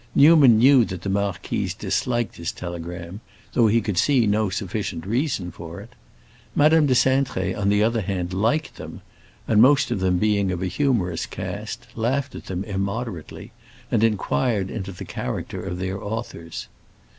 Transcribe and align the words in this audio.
Newman 0.15 0.57
knew 0.57 0.83
that 0.83 1.03
the 1.03 1.09
marquise 1.09 1.75
disliked 1.75 2.37
his 2.37 2.51
telegrams, 2.51 3.19
though 3.53 3.67
he 3.67 3.79
could 3.81 3.99
see 3.99 4.25
no 4.25 4.49
sufficient 4.49 5.05
reason 5.05 5.51
for 5.51 5.79
it. 5.79 5.93
Madame 6.55 6.87
de 6.87 6.95
Cintré, 6.95 7.55
on 7.55 7.69
the 7.69 7.83
other 7.83 8.01
hand, 8.01 8.33
liked 8.33 8.77
them, 8.77 9.01
and, 9.47 9.61
most 9.61 9.91
of 9.91 9.99
them 9.99 10.17
being 10.17 10.51
of 10.51 10.63
a 10.63 10.67
humorous 10.67 11.27
cast, 11.27 11.85
laughed 11.95 12.33
at 12.33 12.47
them 12.47 12.63
immoderately, 12.63 13.51
and 13.91 14.03
inquired 14.03 14.71
into 14.71 14.91
the 14.91 15.05
character 15.05 15.63
of 15.63 15.77
their 15.77 16.03
authors. 16.03 16.67